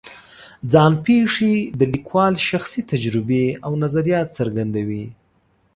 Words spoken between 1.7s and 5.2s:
د لیکوال شخصي تجربې او نظریات څرګندوي.